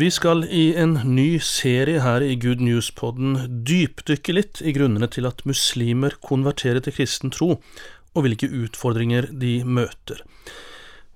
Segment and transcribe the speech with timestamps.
[0.00, 3.34] Vi skal i en ny serie her i Good News-podden
[3.68, 7.58] dypdykke litt i grunnene til at muslimer konverterer til kristen tro,
[8.16, 10.22] og hvilke utfordringer de møter.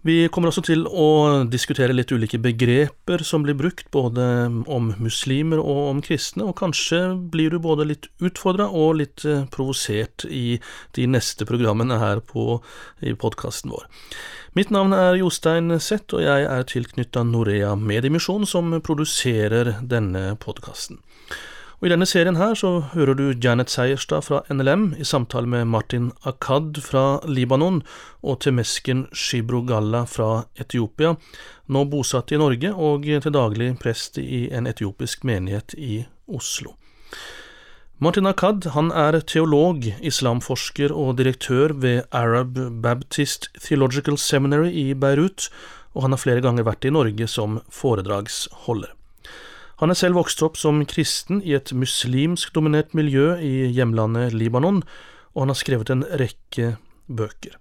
[0.04, 1.06] Vi kommer også til å
[1.48, 4.26] diskutere litt ulike begreper som blir brukt, både
[4.68, 6.98] om muslimer og om kristne, og kanskje
[7.32, 10.58] blir du både litt utfordra og litt eh, provosert i
[10.98, 12.58] de neste programmene her på,
[13.00, 13.88] i podkasten vår.
[14.60, 21.00] Mitt navn er Jostein Sett, og jeg er tilknytta Norea Mediemisjon, som produserer denne podkasten.
[21.84, 25.66] Og I denne serien her så hører du Janet Seierstad fra NLM i samtale med
[25.68, 27.82] Martin Akad fra Libanon
[28.24, 31.10] og Temesken Shibro Galla fra Etiopia,
[31.68, 36.72] nå bosatt i Norge og til daglig prest i en etiopisk menighet i Oslo.
[38.00, 45.50] Martin Akad han er teolog, islamforsker og direktør ved Arab Baptist Theological Seminary i Beirut,
[45.92, 48.96] og han har flere ganger vært i Norge som foredragsholder.
[49.82, 54.82] Han er selv vokst opp som kristen i et muslimsk-dominert miljø i hjemlandet Libanon,
[55.34, 57.58] og han har skrevet en rekke bøker.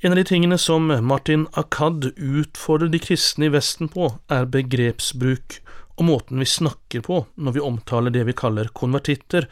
[0.00, 5.60] En av de tingene som Martin Akad utfordrer de kristne i Vesten på, er begrepsbruk
[6.00, 9.44] og måten vi snakker på når vi omtaler det vi kaller konvertitter,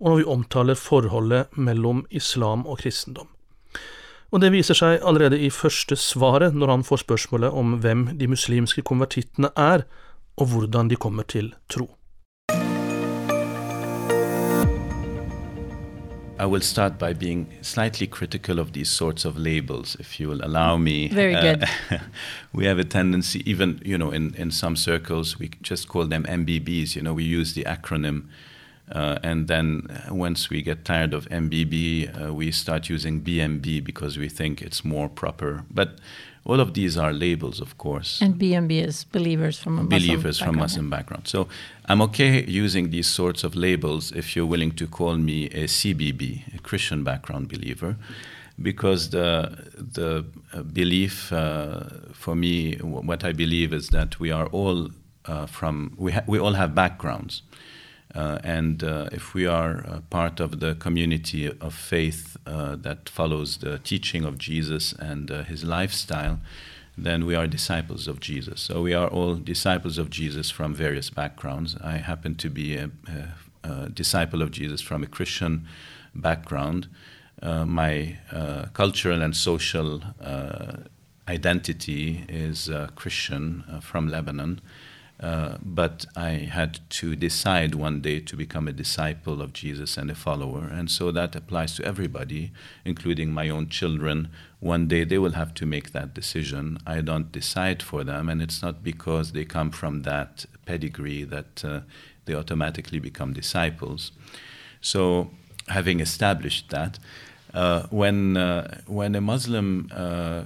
[0.00, 3.30] og når vi omtaler forholdet mellom islam og kristendom.
[4.34, 8.28] Og det viser seg allerede i første svaret når han får spørsmålet om hvem de
[8.28, 9.86] muslimske konvertittene er,
[10.36, 11.96] og hvordan de kommer til tro.
[16.36, 20.44] I will start by being slightly critical of these sorts of labels, if you will
[20.44, 21.08] allow me.
[21.08, 21.62] Very good.
[21.62, 21.98] Uh,
[22.52, 26.24] we have a tendency, even you know, in, in some circles, we just call them
[26.24, 26.96] MBBs.
[26.96, 28.24] You know, we use the acronym,
[28.90, 34.18] uh, and then once we get tired of MBB, uh, we start using BMB because
[34.18, 35.64] we think it's more proper.
[35.70, 35.98] But
[36.46, 38.20] all of these are labels, of course.
[38.20, 40.60] And BMB is believers from a Muslim believers from background.
[40.60, 41.28] Muslim background.
[41.28, 41.48] So
[41.86, 46.54] I'm okay using these sorts of labels if you're willing to call me a CBB,
[46.54, 47.96] a Christian background believer,
[48.60, 51.80] because the the uh, belief uh,
[52.12, 54.90] for me, what I believe is that we are all
[55.24, 57.42] uh, from we ha- we all have backgrounds.
[58.14, 63.08] Uh, and uh, if we are uh, part of the community of faith uh, that
[63.08, 66.38] follows the teaching of Jesus and uh, his lifestyle,
[66.96, 68.60] then we are disciples of Jesus.
[68.60, 71.76] So we are all disciples of Jesus from various backgrounds.
[71.82, 75.66] I happen to be a, a, a disciple of Jesus from a Christian
[76.14, 76.86] background.
[77.42, 78.16] Uh, my
[78.74, 80.02] cultural and social
[81.26, 84.60] identity is Christian from Lebanon.
[85.20, 90.10] Uh, but I had to decide one day to become a disciple of Jesus and
[90.10, 90.66] a follower.
[90.66, 92.50] And so that applies to everybody,
[92.84, 94.28] including my own children.
[94.58, 96.78] One day they will have to make that decision.
[96.86, 101.64] I don't decide for them, and it's not because they come from that pedigree that
[101.64, 101.80] uh,
[102.24, 104.10] they automatically become disciples.
[104.80, 105.30] So,
[105.68, 106.98] having established that,
[107.54, 110.42] uh, when, uh, when a Muslim uh,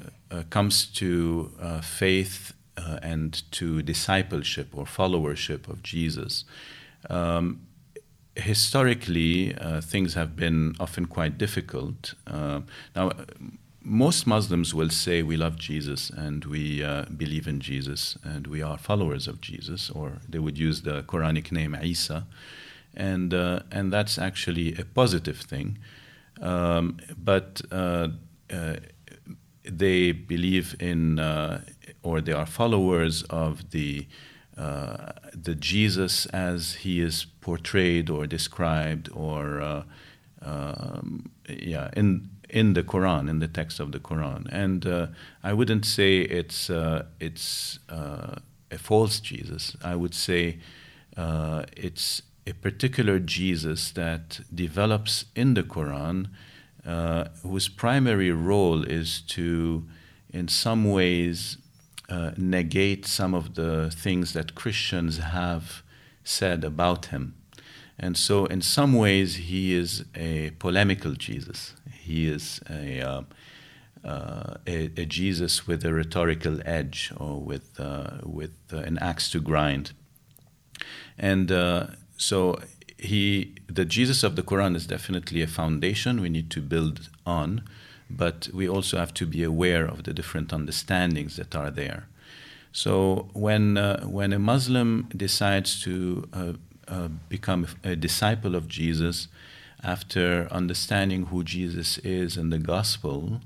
[0.50, 1.50] comes to
[1.82, 6.44] faith uh, and to discipleship or followership of Jesus.
[7.10, 7.66] Um,
[8.36, 12.14] historically, uh, things have been often quite difficult.
[12.26, 12.60] Uh,
[12.94, 13.12] now,
[13.82, 18.62] most Muslims will say we love Jesus and we uh, believe in Jesus and we
[18.62, 22.26] are followers of Jesus, or they would use the Quranic name Isa,
[22.94, 25.78] and uh, and that's actually a positive thing.
[26.40, 28.08] Um, but uh,
[29.64, 31.18] they believe in
[32.02, 34.06] or they are followers of the
[34.58, 39.82] uh, the Jesus as he is portrayed or described or uh,
[40.42, 44.48] um, yeah in in the Quran in the text of the Quran.
[44.50, 45.06] And uh,
[45.44, 48.36] I wouldn't say it's uh, it's uh,
[48.70, 49.76] a false Jesus.
[49.84, 50.58] I would say
[51.16, 56.30] uh, it's a particular Jesus that develops in the Quran
[57.42, 59.86] whose primary role is to
[60.32, 61.58] in some ways
[62.08, 65.82] uh, negate some of the things that Christians have
[66.24, 67.34] said about him.
[67.98, 71.74] And so, in some ways, he is a polemical Jesus.
[71.92, 73.22] He is a, uh,
[74.04, 79.30] uh, a, a, Jesus with a rhetorical edge or with, uh, with uh, an axe
[79.30, 79.92] to grind.
[81.18, 82.60] And uh, so,
[82.98, 87.62] he, the Jesus of the Quran is definitely a foundation we need to build on,
[88.10, 92.08] but we also have to be aware of the different understandings that are there.
[92.72, 96.52] So when uh, when a Muslim decides to uh,
[96.86, 99.28] uh, become a disciple of Jesus
[99.82, 103.40] after understanding who Jesus is in the gospel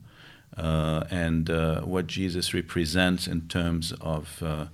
[0.57, 4.67] uh, and uh, what Jesus represents in terms of uh,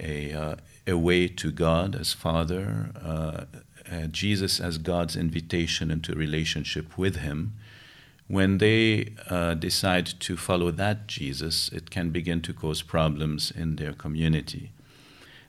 [0.00, 0.56] a,
[0.86, 2.90] a way to God as Father,
[4.10, 7.54] Jesus as God's invitation into relationship with Him,
[8.28, 13.76] when they uh, decide to follow that Jesus, it can begin to cause problems in
[13.76, 14.70] their community.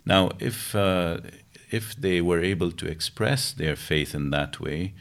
[0.05, 1.17] Now, if, uh,
[1.69, 4.93] if they were able to express their faith in that way,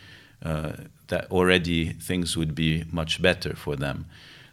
[0.45, 0.73] uh,
[1.07, 4.07] that already things would be much better for them.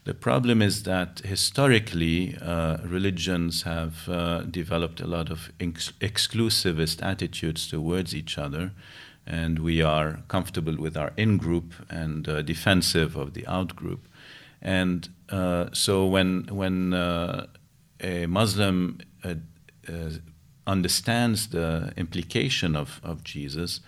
[0.06, 7.04] The problem is that historically, uh, religions have uh, developed a lot of ex- exclusivist
[7.04, 8.72] attitudes towards each other,
[9.28, 14.08] and we are comfortable with our in group and uh, defensive of the out group.
[14.62, 17.48] And uh, so when, when uh,
[18.02, 19.36] a Muslim uh,
[19.88, 20.10] uh,
[20.68, 23.80] understands the implication of, of Jesus,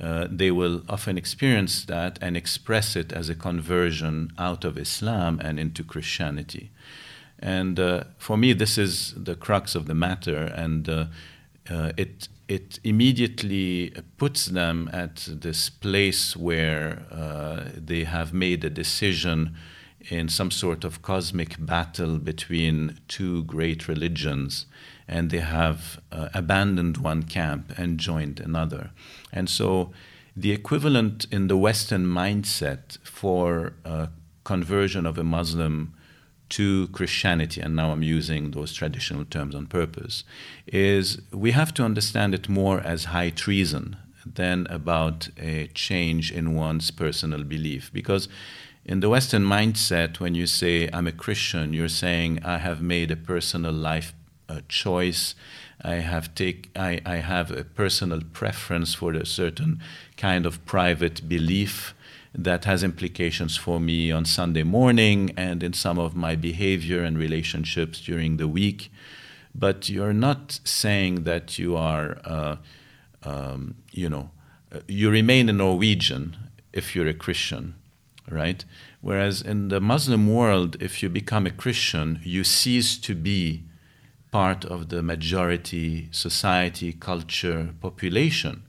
[0.00, 5.40] uh, they will often experience that and express it as a conversion out of Islam
[5.42, 6.70] and into Christianity.
[7.40, 11.08] And for me, this is the crux of the matter, and
[11.96, 19.54] it it immediately puts them at this place where uh, they have made a decision
[20.08, 24.66] in some sort of cosmic battle between two great religions,
[25.06, 28.90] and they have uh, abandoned one camp and joined another.
[29.32, 29.92] And so,
[30.34, 34.06] the equivalent in the Western mindset for uh,
[34.44, 35.94] conversion of a Muslim
[36.50, 40.24] to Christianity, and now I'm using those traditional terms on purpose,
[40.66, 46.54] is we have to understand it more as high treason than about a change in
[46.54, 47.90] one's personal belief.
[47.92, 48.28] Because
[48.84, 53.10] in the Western mindset, when you say, I'm a Christian, you're saying, I have made
[53.10, 54.14] a personal life
[54.48, 55.34] uh, choice.
[55.82, 59.80] I have take I, I have a personal preference for a certain
[60.16, 61.94] kind of private belief
[62.34, 67.18] that has implications for me on Sunday morning and in some of my behavior and
[67.18, 68.90] relationships during the week.
[69.54, 72.56] But you're not saying that you are, uh,
[73.24, 74.30] um, you know,
[74.86, 76.36] you remain a Norwegian
[76.72, 77.74] if you're a Christian,
[78.30, 78.64] right?
[79.00, 83.64] Whereas in the Muslim world, if you become a Christian, you cease to be
[84.30, 88.62] part of the majority society, culture, population.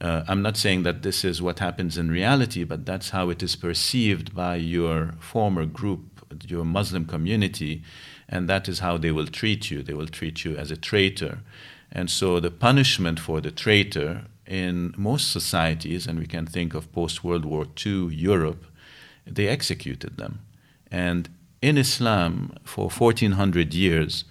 [0.00, 3.42] Uh, I'm not saying that this is what happens in reality, but that's how it
[3.42, 7.82] is perceived by your former group, your Muslim community,
[8.28, 9.82] and that is how they will treat you.
[9.82, 11.38] They will treat you as a traitor.
[11.90, 16.92] And so the punishment for the traitor in most societies, and we can think of
[16.92, 18.66] post World War II Europe,
[19.26, 20.40] they executed them.
[20.90, 21.28] And
[21.62, 24.24] in Islam, for 1400 years,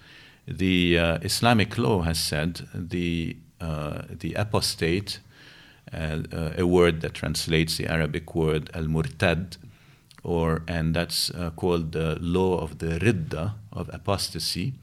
[0.47, 5.19] the uh, Islamic law has said the, uh, the apostate
[5.91, 9.57] a word that translates the Arabic word al-murtad,
[10.23, 14.73] or and that's uh, called the law of the ridda of apostasy.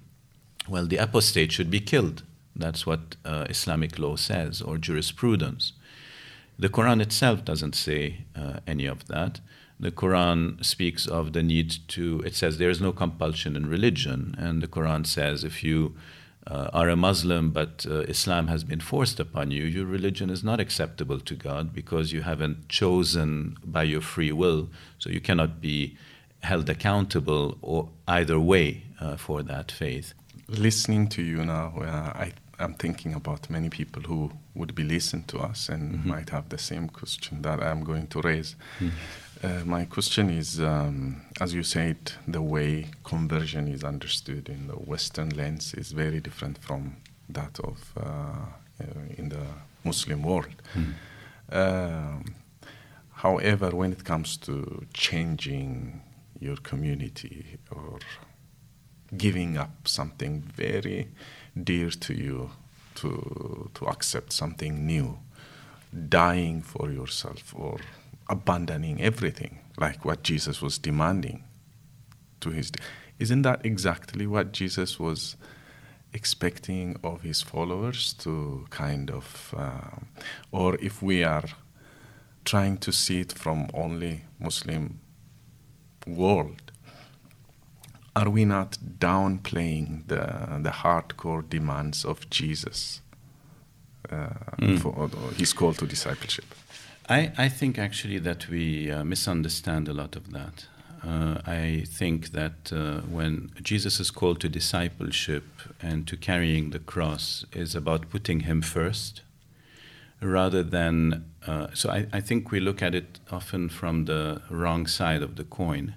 [0.69, 2.23] Well, the apostate should be killed.
[2.55, 5.73] That's what uh, Islamic law says, or jurisprudence.
[6.59, 9.41] The Quran itself doesn't say uh, any of that.
[9.81, 14.37] The Quran speaks of the need to, it says there is no compulsion in religion,
[14.39, 15.97] and the Quran says if you
[16.47, 20.43] uh, are a Muslim but uh, Islam has been forced upon you, your religion is
[20.43, 24.69] not acceptable to God because you haven't chosen by your free will.
[24.99, 25.97] So you cannot be
[26.43, 30.15] held accountable or either way uh, for that faith.
[30.49, 35.25] Listening to you now, uh, I, am thinking about many people who would be listening
[35.25, 36.09] to us and mm-hmm.
[36.09, 38.57] might have the same question that I'm going to raise.
[38.79, 38.97] Mm-hmm.
[39.43, 44.75] Uh, my question is, um, as you said, the way conversion is understood in the
[44.75, 46.97] Western lens is very different from
[47.29, 49.45] that of uh, uh in the
[49.85, 50.55] Muslim world.
[50.75, 50.95] Mm.
[53.15, 56.01] however, when it comes to changing
[56.39, 57.99] your community or
[59.17, 61.09] giving up something very
[61.65, 62.51] dear to you
[62.95, 65.19] to to accept something new,
[66.09, 67.79] dying for yourself or
[68.29, 71.45] abandoning everything, like what Jesus was demanding
[72.41, 72.71] to his.
[73.19, 75.37] Isn't that exactly what Jesus was
[76.13, 80.01] expecting of his followers to kind of, uh,
[80.51, 81.45] or if we are
[82.45, 85.01] trying to see it from only Muslim
[86.07, 86.73] world,
[88.15, 93.01] are we not downplaying the the hardcore demands of Jesus
[94.11, 94.29] uh,
[94.79, 96.45] for his call to discipleship?
[97.09, 100.67] I, I think actually that we uh, misunderstand a lot of that.
[101.05, 105.45] Uh, I think that uh, when Jesus' call to discipleship
[105.81, 109.23] and to carrying the cross is about putting him first,
[110.21, 111.25] rather than.
[111.45, 115.35] Uh, so I, I, think we look at it often from the wrong side of
[115.35, 115.95] the coin.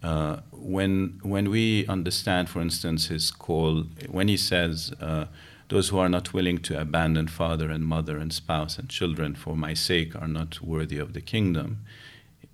[0.00, 5.26] Uh, when, when we understand, for instance, his call, when he says, uh,
[5.70, 9.56] those who are not willing to abandon father and mother and spouse and children for
[9.56, 11.78] my sake are not worthy of the kingdom.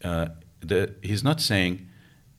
[0.05, 0.29] Uh,
[0.61, 1.89] the, he's not saying,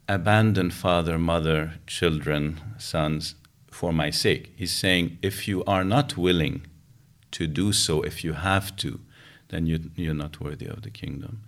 [0.07, 3.33] abandon father, mother, children, sons
[3.71, 4.53] for my sake.
[4.55, 6.67] He's saying, if you are not willing
[7.31, 8.99] to do so, if you have to,
[9.49, 11.41] then you, you're not worthy of the kingdom.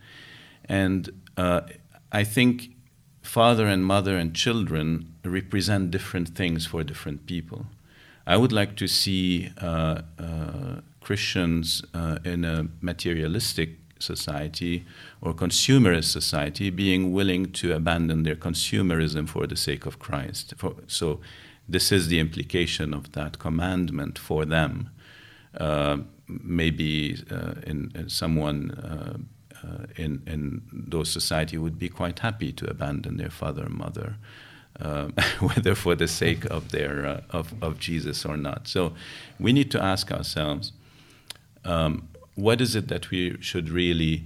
[0.65, 1.62] And uh,
[2.12, 2.71] I think
[3.21, 7.67] father and mother and children represent different things for different people.
[8.29, 14.86] I would like to see uh, uh, Christians uh, in a materialistic society
[15.19, 20.53] or consumerist society being willing to abandon their consumerism for the sake of Christ.
[20.57, 21.21] For, so,
[21.67, 24.91] this is the implication of that commandment for them.
[25.57, 29.17] Uh, maybe uh, in, in, someone uh,
[29.95, 34.17] in, in those society would be quite happy to abandon their father and mother
[34.79, 35.09] uh,
[35.39, 38.67] whether for the sake of their uh, of, of Jesus or not.
[38.67, 38.93] So
[39.39, 40.71] we need to ask ourselves,
[41.65, 44.25] um, what is it that we should really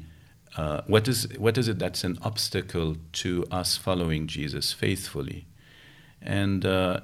[0.55, 5.45] uh, what is what is it that's an obstacle to us following Jesus faithfully,
[6.21, 6.99] and uh,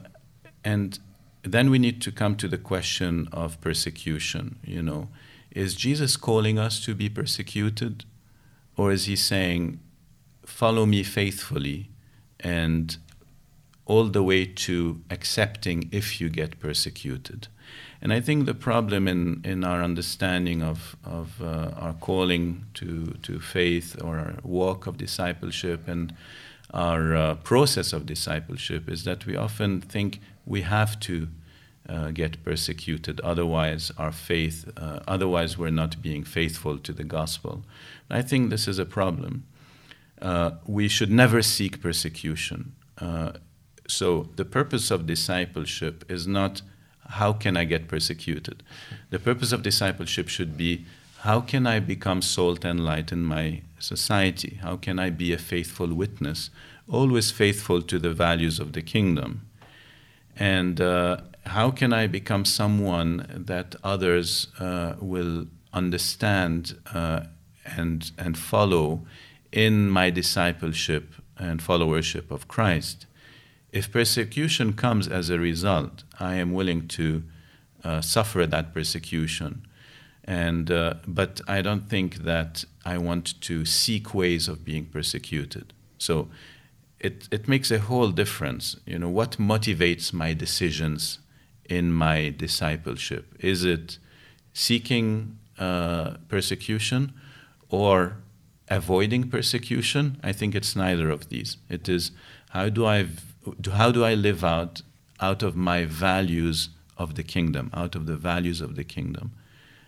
[0.63, 0.99] and
[1.41, 4.59] then we need to come to the question of persecution.
[4.63, 5.09] You know,
[5.49, 8.05] is Jesus calling us to be persecuted,
[8.77, 9.79] or is he saying,
[10.45, 11.89] "Follow me faithfully,"
[12.39, 12.97] and
[13.89, 17.47] all the way to accepting if you get persecuted.
[18.01, 23.17] And I think the problem in, in our understanding of, of uh, our calling to,
[23.23, 26.13] to faith or our walk of discipleship and
[26.71, 31.27] our uh, process of discipleship is that we often think we have to
[31.89, 37.63] uh, get persecuted, otherwise, our faith, uh, otherwise, we're not being faithful to the gospel.
[38.11, 39.45] I think this is a problem.
[40.21, 42.73] Uh, we should never seek persecution.
[42.99, 43.31] Uh,
[43.89, 46.61] so the purpose of discipleship is not
[47.09, 48.63] how can I get persecuted.
[49.09, 50.85] The purpose of discipleship should be
[51.21, 54.59] how can I become salt and light in my society?
[54.61, 56.49] How can I be a faithful witness,
[56.87, 59.41] always faithful to the values of the kingdom?
[60.37, 61.17] And uh,
[61.47, 67.23] how can I become someone that others uh, will understand uh,
[67.65, 69.01] and, and follow
[69.51, 73.07] in my discipleship and followership of Christ?
[73.71, 77.23] If persecution comes as a result, I am willing to
[77.83, 79.65] uh, suffer that persecution.
[80.23, 85.73] And, uh, but I don't think that I want to seek ways of being persecuted.
[85.97, 86.29] So
[86.99, 88.75] it, it makes a whole difference.
[88.85, 91.19] You know, what motivates my decisions
[91.65, 93.35] in my discipleship?
[93.39, 93.97] Is it
[94.53, 97.13] seeking uh, persecution
[97.69, 98.17] or
[98.67, 100.19] avoiding persecution?
[100.23, 101.57] I think it's neither of these.
[101.69, 102.11] It is
[102.49, 103.07] how do I
[103.71, 104.81] how do I live out
[105.19, 109.31] out of my values of the kingdom, out of the values of the kingdom,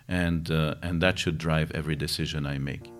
[0.08, 2.92] and uh, and that should drive every decision I make.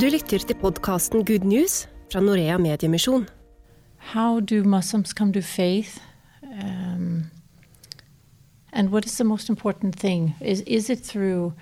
[0.00, 3.26] Du lytter til podkasten Good News fra Norea Mediemisjon.
[3.96, 6.00] How do Muslims come to faith?
[6.42, 7.30] Um,
[8.72, 10.34] and what is the most important thing?
[10.40, 11.52] Is, is it through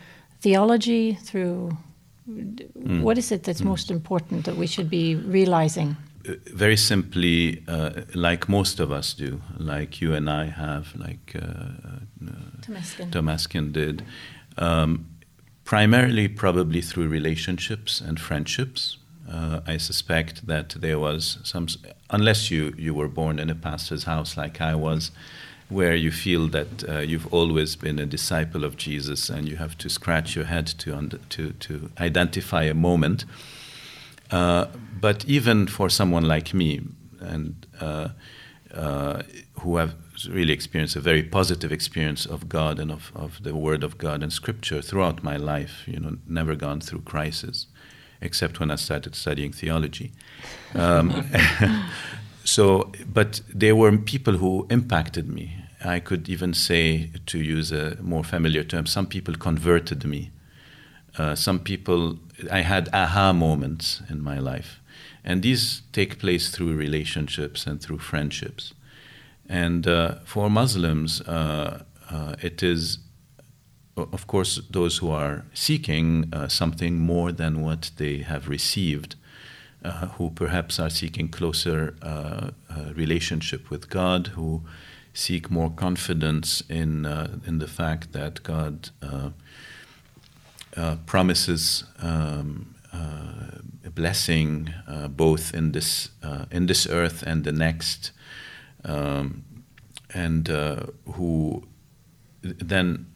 [0.40, 1.76] theology, through
[2.28, 3.02] Mm.
[3.02, 3.66] What is it that's mm.
[3.66, 5.96] most important that we should be realizing?
[6.28, 11.34] Uh, very simply, uh, like most of us do, like you and I have, like
[11.34, 11.42] uh,
[12.24, 14.04] uh Tomaskin did,
[14.56, 15.06] um,
[15.64, 18.98] primarily probably through relationships and friendships.
[19.28, 21.66] Uh, I suspect that there was some,
[22.10, 25.10] unless you, you were born in a pastor's house like I was,
[25.72, 29.76] where you feel that uh, you've always been a disciple of Jesus and you have
[29.78, 33.24] to scratch your head to, under, to, to identify a moment.
[34.30, 34.66] Uh,
[35.00, 36.80] but even for someone like me,
[37.20, 38.08] and uh,
[38.74, 39.22] uh
[39.60, 39.94] who have
[40.28, 44.22] really experienced a very positive experience of God and of, of the Word of God
[44.22, 47.66] and Scripture throughout my life, you know, never gone through crisis,
[48.20, 50.12] except when I started studying theology.
[50.74, 51.26] Um,
[52.44, 57.96] so, but there were people who impacted me I could even say, to use a
[58.00, 60.30] more familiar term, some people converted me.
[61.18, 62.18] Uh, some people,
[62.50, 64.80] I had aha moments in my life.
[65.24, 68.74] And these take place through relationships and through friendships.
[69.48, 72.98] And uh, for Muslims, uh, uh, it is,
[73.96, 79.16] of course, those who are seeking uh, something more than what they have received,
[79.84, 81.94] uh, who perhaps are seeking closer
[82.94, 84.62] relationship with God, who
[85.14, 87.06] seek more confidence in
[87.46, 88.90] in the fact that God
[91.06, 91.84] promises.
[91.98, 92.68] Um,
[93.84, 94.72] a blessing
[95.08, 96.10] both in this
[96.50, 98.12] in this earth and the next,
[98.84, 99.44] um,
[100.14, 101.64] and uh, who
[102.42, 103.06] then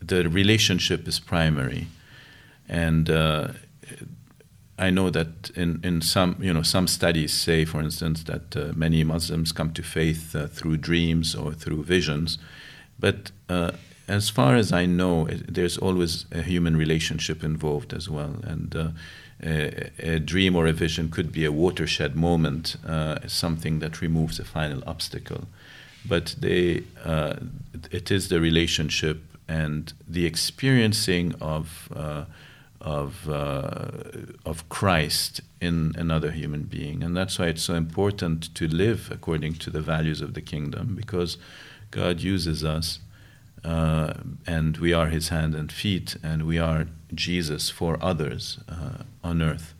[0.00, 1.86] the relationship is primary,
[2.68, 3.48] and uh,
[4.78, 8.72] I know that in, in some you know some studies say, for instance, that uh,
[8.74, 12.38] many Muslims come to faith uh, through dreams or through visions,
[12.98, 13.72] but uh,
[14.08, 18.74] as far as I know, it, there's always a human relationship involved as well, and
[18.74, 18.88] uh,
[19.42, 24.38] a, a, dream or a vision could be a watershed moment, uh, something that removes
[24.38, 25.48] a final obstacle.
[26.06, 27.36] But they, uh,
[27.90, 31.88] it is the relationship and the experiencing of,
[32.84, 33.88] of, uh,
[34.44, 37.02] of Christ in another human being.
[37.02, 40.94] And that's why it's so important to live according to the values of the kingdom,
[40.94, 41.38] because
[41.90, 43.00] God uses us
[43.64, 44.12] uh,
[44.46, 49.40] and we are his hand and feet, and we are Jesus for others uh, on
[49.40, 49.74] earth.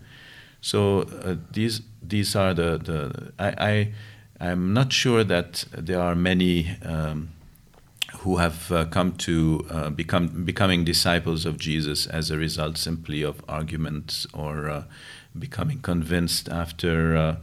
[0.60, 3.92] So uh, these these are the the I,
[4.40, 7.33] I am not sure that there are many um,
[8.24, 13.22] who have uh, come to uh, become becoming disciples of Jesus as a result simply
[13.22, 14.84] of arguments or uh,
[15.38, 17.38] becoming convinced after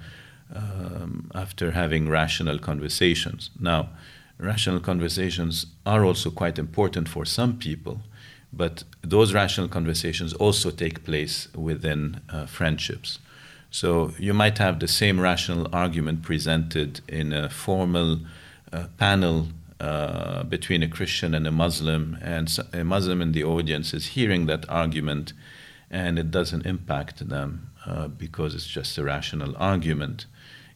[0.55, 3.51] um, after having rational conversations.
[3.59, 3.89] Now
[4.39, 8.01] rational conversations are also quite important for some people,
[8.51, 13.19] but those rational conversations also take place within uh, friendships.
[13.69, 18.21] So you might have the same rational argument presented in a formal
[18.73, 19.47] uh, panel
[19.81, 24.45] uh, between a Christian and a Muslim, and a Muslim in the audience is hearing
[24.45, 25.33] that argument,
[25.89, 30.27] and it doesn't impact them uh, because it's just a rational argument.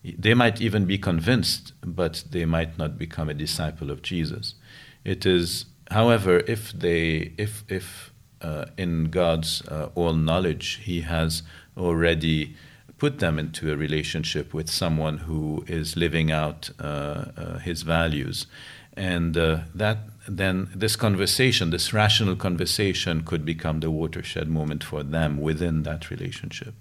[0.03, 4.55] They might even be convinced, but they might not become a disciple of Jesus.
[5.03, 11.43] It is, however, if they, if if uh, in God's uh, all knowledge, He has
[11.77, 12.55] already
[12.97, 18.47] put them into a relationship with someone who is living out uh, uh His values,
[18.95, 25.03] and uh, that then this conversation, this rational conversation, could become the watershed moment for
[25.03, 26.73] them within that relationship.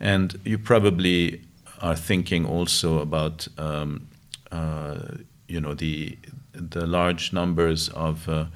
[0.00, 1.42] And you probably
[1.80, 4.08] are thinking also about um,
[4.50, 5.16] uh,
[5.48, 6.18] you know the
[6.52, 8.46] the large numbers of uh,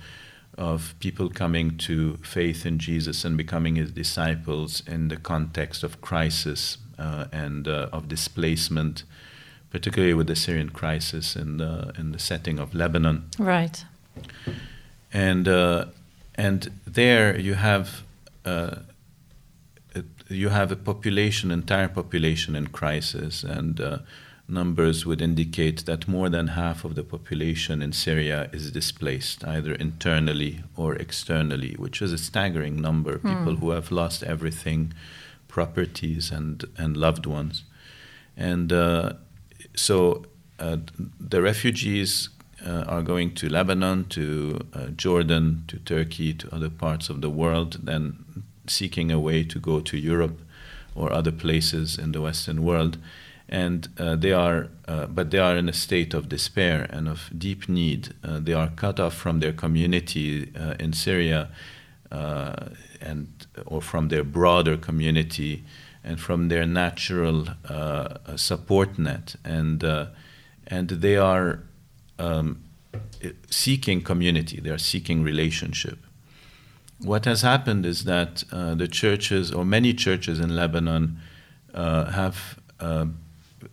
[0.56, 6.00] of people coming to faith in Jesus and becoming his disciples in the context of
[6.00, 9.04] crisis uh, and uh, of displacement,
[9.76, 13.18] particularly with the Syrian crisis in the in the setting of Lebanon.
[13.38, 13.84] Right.
[15.12, 15.84] And uh,
[16.34, 17.88] and there you have
[18.46, 18.76] uh,
[20.30, 23.98] you have a population, entire population in crisis, and uh,
[24.48, 29.74] numbers would indicate that more than half of the population in Syria is displaced, either
[29.74, 33.18] internally or externally, which is a staggering number.
[33.18, 33.28] Hmm.
[33.28, 34.94] People who have lost everything,
[35.48, 37.64] properties and and loved ones,
[38.36, 39.12] and uh,
[39.76, 40.24] so
[40.58, 40.78] uh,
[41.20, 42.30] the refugees.
[42.64, 47.30] Uh, are going to Lebanon, to uh, Jordan, to Turkey, to other parts of the
[47.30, 50.40] world, then seeking a way to go to Europe
[50.96, 52.98] or other places in the Western world.
[53.48, 57.30] And uh, they are, uh, but they are in a state of despair and of
[57.38, 58.14] deep need.
[58.24, 61.50] Uh, they are cut off from their community in Syria,
[62.10, 63.28] and
[63.66, 65.62] or from their broader community,
[66.06, 69.36] and from their natural uh, support net.
[69.44, 69.84] And
[70.68, 71.60] and they are
[72.18, 72.62] um,
[73.50, 74.60] seeking community.
[74.60, 75.98] They are seeking relationship
[77.00, 81.18] what has happened is that uh, the churches, or many churches in Lebanon,
[81.74, 83.06] uh, have uh,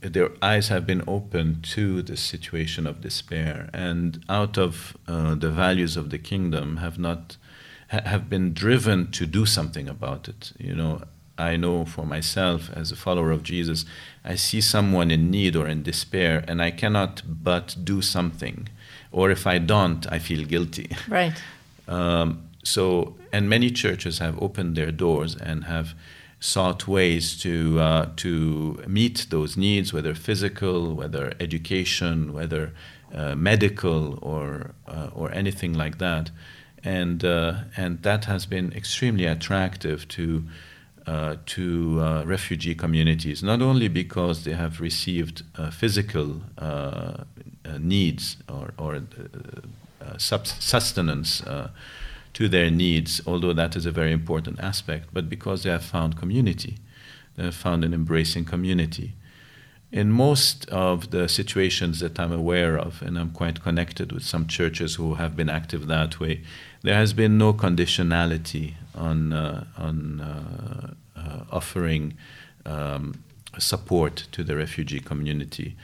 [0.02, 5.50] their eyes have been opened to the situation of despair, and out of uh, the
[5.50, 7.38] values of the kingdom, have not
[7.88, 10.52] have been driven to do something about it.
[10.58, 11.04] You know,
[11.38, 13.86] I know for myself as a follower of Jesus,
[14.24, 18.69] I see someone in need or in despair, and I cannot but do something,
[19.12, 20.89] or if I don't, I feel guilty.
[21.08, 21.41] Right.
[21.88, 25.93] Um, so, and many churches have opened their doors and have
[26.39, 32.74] sought ways to uh, to meet those needs, whether physical, whether education, whether
[33.13, 36.32] uh, medical, or uh, or anything like that.
[36.84, 40.43] and uh, and that has been extremely attractive to
[41.06, 47.78] uh, to uh, refugee communities, not only because they have received uh, physical uh, uh,
[47.80, 49.02] needs or, or
[50.18, 51.44] sustenance
[52.34, 56.18] to their needs, although that is a very important aspect, but because they have found
[56.18, 56.78] community,
[57.36, 59.13] they have found an embracing community
[59.93, 64.47] in most of the situations that I'm aware of, and I'm quite connected with some
[64.47, 66.41] churches who have been active that way,
[66.82, 72.17] there has been no conditionality on, uh, on uh, uh, offering
[72.65, 73.23] um,
[73.60, 75.75] support to the refugee community.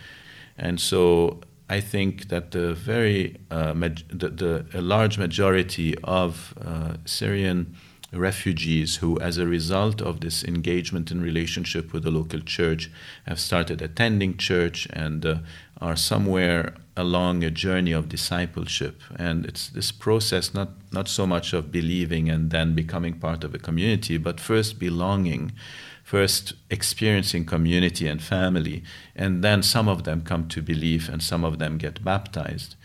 [0.57, 6.93] And so I think that the very uh, the, the, a large majority of uh,
[7.05, 7.75] Syrian
[8.11, 12.89] refugees who, as a result of this engagement and relationship with the local church,
[13.27, 15.35] have started attending church and uh,
[15.79, 19.01] are somewhere along a journey of discipleship.
[19.15, 23.53] And it's this process, not, not so much of believing and then becoming part of
[23.53, 25.53] a community, but first belonging,
[26.03, 28.83] first experiencing community and family.
[29.15, 32.75] And then some of them come to belief and some of them get baptized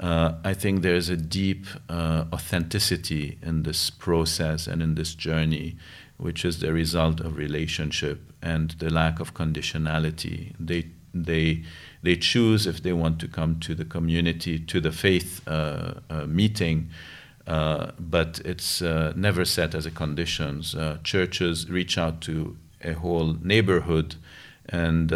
[0.00, 5.76] uh, I think there's a deep uh, authenticity in this process and in this journey,
[6.16, 10.54] which is the result of relationship and the lack of conditionality.
[10.58, 11.64] They they
[12.02, 16.24] they choose if they want to come to the community to the faith uh, uh
[16.26, 16.88] meeting.
[17.46, 20.76] Uh, but it's uh, never set as a conditions.
[21.02, 24.14] churches reach out to a whole neighborhood,
[24.68, 25.10] and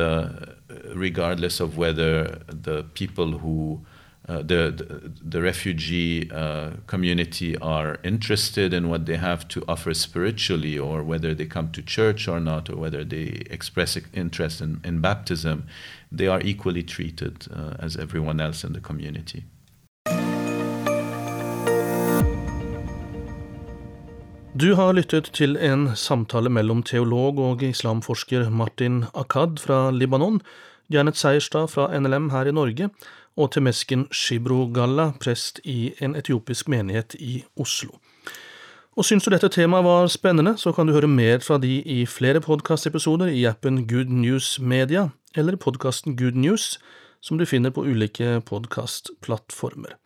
[0.94, 3.81] regardless of whether the people who
[4.26, 9.92] uh, the, the, the refugee uh, community are interested in what they have to offer
[9.92, 14.80] spiritually, or whether they come to church or not, or whether they express interest in,
[14.82, 15.64] in baptism,
[16.10, 19.44] they are equally treated uh, as everyone else in the community.
[24.54, 30.40] Du har lyttet til en samtale mellom teolog og islamforsker Martin Accad fra Libanon,
[30.88, 32.88] Janet Seierstad fra NLM her i Norge,
[33.37, 37.99] og Temesken Shibro Galla, prest i en etiopisk menighet i Oslo.
[38.94, 42.05] Og syns du dette temaet var spennende, så kan du høre mer fra de i
[42.07, 46.79] flere podkastepisoder i appen Good News Media, eller podkasten Good News,
[47.20, 49.99] som du finner på ulike podkastplattformer.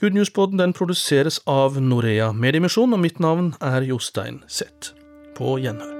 [0.00, 4.96] Good News-poden den produseres av Norea Mediemisjon, og mitt navn er Jostein Seth.
[5.36, 5.99] På gjenhør.